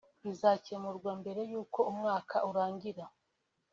[0.23, 3.05] bizacyemurwa mbere y’uko umwaka urangira